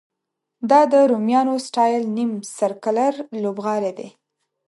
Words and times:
دا 0.69 0.81
د 0.91 0.93
رومیانو 1.11 1.55
سټایل 1.67 2.03
نیم 2.17 2.31
سرکلر 2.57 3.13
لوبغالی 3.43 3.91
دی. 3.97 4.09